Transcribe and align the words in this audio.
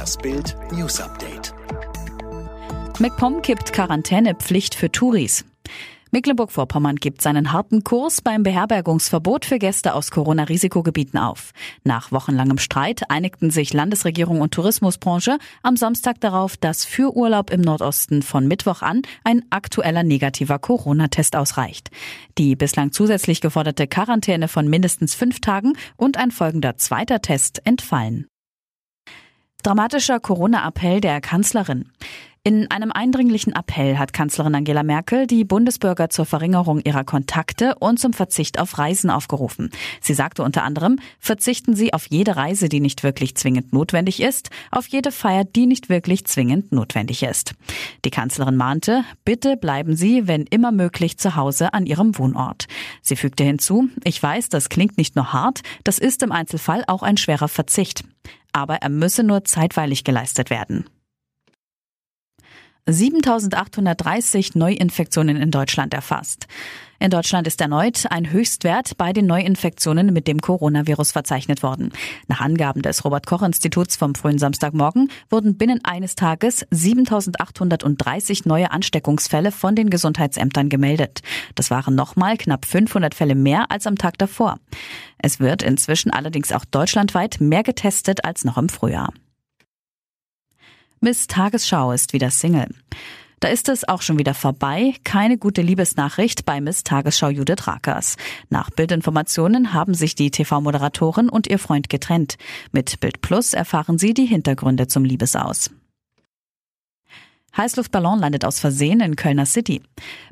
Das 0.00 0.16
Bild 0.16 0.56
News 0.72 0.98
Update. 0.98 1.52
MacPom 2.98 3.42
kippt 3.42 3.74
Quarantänepflicht 3.74 4.74
für 4.74 4.90
Touris. 4.90 5.44
Mecklenburg-Vorpommern 6.10 6.96
gibt 6.96 7.20
seinen 7.20 7.52
harten 7.52 7.84
Kurs 7.84 8.22
beim 8.22 8.42
Beherbergungsverbot 8.42 9.44
für 9.44 9.58
Gäste 9.58 9.92
aus 9.94 10.10
Corona-Risikogebieten 10.10 11.20
auf. 11.20 11.52
Nach 11.84 12.12
wochenlangem 12.12 12.56
Streit 12.56 13.10
einigten 13.10 13.50
sich 13.50 13.74
Landesregierung 13.74 14.40
und 14.40 14.54
Tourismusbranche 14.54 15.36
am 15.62 15.76
Samstag 15.76 16.18
darauf, 16.20 16.56
dass 16.56 16.86
für 16.86 17.14
Urlaub 17.14 17.50
im 17.50 17.60
Nordosten 17.60 18.22
von 18.22 18.48
Mittwoch 18.48 18.80
an 18.80 19.02
ein 19.22 19.44
aktueller 19.50 20.02
negativer 20.02 20.58
Corona-Test 20.58 21.36
ausreicht. 21.36 21.90
Die 22.38 22.56
bislang 22.56 22.92
zusätzlich 22.92 23.42
geforderte 23.42 23.86
Quarantäne 23.86 24.48
von 24.48 24.66
mindestens 24.66 25.14
fünf 25.14 25.40
Tagen 25.40 25.74
und 25.98 26.16
ein 26.16 26.30
folgender 26.30 26.78
zweiter 26.78 27.20
Test 27.20 27.60
entfallen. 27.66 28.30
Dramatischer 29.62 30.20
Corona-Appell 30.20 31.00
der 31.00 31.20
Kanzlerin. 31.20 31.90
In 32.42 32.70
einem 32.70 32.90
eindringlichen 32.90 33.54
Appell 33.54 33.98
hat 33.98 34.14
Kanzlerin 34.14 34.54
Angela 34.54 34.82
Merkel 34.82 35.26
die 35.26 35.44
Bundesbürger 35.44 36.08
zur 36.08 36.24
Verringerung 36.24 36.80
ihrer 36.80 37.04
Kontakte 37.04 37.74
und 37.80 38.00
zum 38.00 38.14
Verzicht 38.14 38.58
auf 38.58 38.78
Reisen 38.78 39.10
aufgerufen. 39.10 39.68
Sie 40.00 40.14
sagte 40.14 40.42
unter 40.42 40.62
anderem, 40.64 40.98
verzichten 41.18 41.76
Sie 41.76 41.92
auf 41.92 42.06
jede 42.08 42.36
Reise, 42.36 42.70
die 42.70 42.80
nicht 42.80 43.02
wirklich 43.02 43.36
zwingend 43.36 43.74
notwendig 43.74 44.22
ist, 44.22 44.48
auf 44.70 44.86
jede 44.86 45.12
Feier, 45.12 45.44
die 45.44 45.66
nicht 45.66 45.90
wirklich 45.90 46.24
zwingend 46.24 46.72
notwendig 46.72 47.22
ist. 47.22 47.52
Die 48.06 48.10
Kanzlerin 48.10 48.56
mahnte, 48.56 49.04
bitte 49.26 49.58
bleiben 49.58 49.94
Sie, 49.94 50.26
wenn 50.26 50.44
immer 50.44 50.72
möglich, 50.72 51.18
zu 51.18 51.36
Hause 51.36 51.74
an 51.74 51.84
Ihrem 51.84 52.16
Wohnort. 52.16 52.68
Sie 53.02 53.16
fügte 53.16 53.44
hinzu, 53.44 53.90
ich 54.02 54.22
weiß, 54.22 54.48
das 54.48 54.70
klingt 54.70 54.96
nicht 54.96 55.14
nur 55.14 55.34
hart, 55.34 55.60
das 55.84 55.98
ist 55.98 56.22
im 56.22 56.32
Einzelfall 56.32 56.84
auch 56.86 57.02
ein 57.02 57.18
schwerer 57.18 57.48
Verzicht. 57.48 58.02
Aber 58.52 58.76
er 58.76 58.88
müsse 58.88 59.22
nur 59.22 59.44
zeitweilig 59.44 60.04
geleistet 60.04 60.50
werden. 60.50 60.84
7830 62.86 64.54
Neuinfektionen 64.54 65.36
in 65.36 65.50
Deutschland 65.50 65.94
erfasst. 65.94 66.46
In 67.02 67.08
Deutschland 67.10 67.46
ist 67.46 67.62
erneut 67.62 68.04
ein 68.10 68.30
Höchstwert 68.30 68.98
bei 68.98 69.14
den 69.14 69.24
Neuinfektionen 69.24 70.12
mit 70.12 70.28
dem 70.28 70.38
Coronavirus 70.42 71.12
verzeichnet 71.12 71.62
worden. 71.62 71.92
Nach 72.28 72.42
Angaben 72.42 72.82
des 72.82 73.06
Robert 73.06 73.26
Koch 73.26 73.40
Instituts 73.40 73.96
vom 73.96 74.14
frühen 74.14 74.38
Samstagmorgen 74.38 75.10
wurden 75.30 75.56
binnen 75.56 75.80
eines 75.82 76.14
Tages 76.14 76.66
7830 76.70 78.44
neue 78.44 78.70
Ansteckungsfälle 78.70 79.50
von 79.50 79.74
den 79.74 79.88
Gesundheitsämtern 79.88 80.68
gemeldet. 80.68 81.22
Das 81.54 81.70
waren 81.70 81.94
nochmal 81.94 82.36
knapp 82.36 82.66
500 82.66 83.14
Fälle 83.14 83.34
mehr 83.34 83.70
als 83.70 83.86
am 83.86 83.96
Tag 83.96 84.18
davor. 84.18 84.58
Es 85.22 85.40
wird 85.40 85.62
inzwischen 85.62 86.10
allerdings 86.10 86.52
auch 86.52 86.64
deutschlandweit 86.64 87.40
mehr 87.40 87.62
getestet 87.62 88.24
als 88.24 88.44
noch 88.44 88.58
im 88.58 88.68
Frühjahr. 88.68 89.12
Miss 91.00 91.26
Tagesschau 91.26 91.92
ist 91.92 92.12
wieder 92.12 92.30
Single. 92.30 92.68
Da 93.40 93.48
ist 93.48 93.70
es 93.70 93.88
auch 93.88 94.02
schon 94.02 94.18
wieder 94.18 94.34
vorbei. 94.34 94.94
Keine 95.02 95.38
gute 95.38 95.62
Liebesnachricht 95.62 96.44
bei 96.44 96.60
Miss 96.60 96.84
Tagesschau 96.84 97.30
Judith 97.30 97.66
Rakers. 97.66 98.16
Nach 98.50 98.68
Bildinformationen 98.70 99.72
haben 99.72 99.94
sich 99.94 100.14
die 100.14 100.30
TV-Moderatorin 100.30 101.30
und 101.30 101.46
ihr 101.46 101.58
Freund 101.58 101.88
getrennt. 101.88 102.36
Mit 102.70 103.00
Bild 103.00 103.22
Plus 103.22 103.54
erfahren 103.54 103.98
Sie 103.98 104.12
die 104.12 104.26
Hintergründe 104.26 104.88
zum 104.88 105.04
Liebesaus. 105.04 105.70
Heißluftballon 107.56 108.20
landet 108.20 108.44
aus 108.44 108.60
Versehen 108.60 109.00
in 109.00 109.16
Kölner 109.16 109.46
City. 109.46 109.82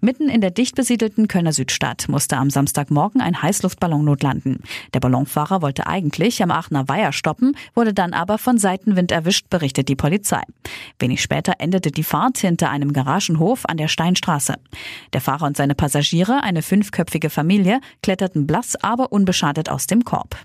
Mitten 0.00 0.28
in 0.28 0.40
der 0.40 0.50
dicht 0.50 0.74
besiedelten 0.74 1.28
Kölner 1.28 1.52
Südstadt 1.52 2.08
musste 2.08 2.36
am 2.36 2.50
Samstagmorgen 2.50 3.20
ein 3.20 3.40
Heißluftballon 3.40 4.04
notlanden. 4.04 4.62
Der 4.94 5.00
Ballonfahrer 5.00 5.62
wollte 5.62 5.86
eigentlich 5.86 6.42
am 6.42 6.50
Aachener 6.50 6.88
Weiher 6.88 7.12
stoppen, 7.12 7.56
wurde 7.74 7.94
dann 7.94 8.12
aber 8.12 8.38
von 8.38 8.58
Seitenwind 8.58 9.12
erwischt, 9.12 9.48
berichtet 9.50 9.88
die 9.88 9.96
Polizei. 9.96 10.42
Wenig 10.98 11.22
später 11.22 11.54
endete 11.58 11.90
die 11.90 12.04
Fahrt 12.04 12.38
hinter 12.38 12.70
einem 12.70 12.92
Garagenhof 12.92 13.64
an 13.66 13.76
der 13.76 13.88
Steinstraße. 13.88 14.54
Der 15.12 15.20
Fahrer 15.20 15.46
und 15.46 15.56
seine 15.56 15.74
Passagiere, 15.74 16.42
eine 16.42 16.62
fünfköpfige 16.62 17.30
Familie, 17.30 17.80
kletterten 18.02 18.46
blass, 18.46 18.76
aber 18.76 19.12
unbeschadet 19.12 19.70
aus 19.70 19.86
dem 19.86 20.04
Korb. 20.04 20.36